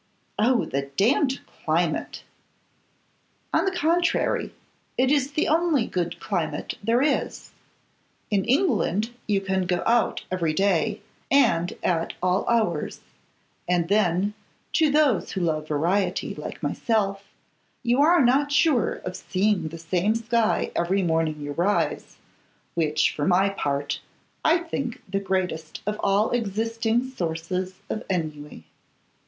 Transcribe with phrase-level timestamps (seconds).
[0.39, 0.65] 'Oh!
[0.65, 2.23] the damned climate!'
[3.53, 4.51] 'On the contrary,
[4.97, 7.51] it is the only good climate there is.
[8.31, 13.01] In England you can go out every day, and at all hours;
[13.69, 14.33] and then,
[14.73, 17.23] to those who love variety, like myself,
[17.83, 22.17] you are not sure of seeing the same sky every morning you rise,
[22.73, 24.01] which, for my part,
[24.43, 28.63] I think the greatest of all existing sources of ennui.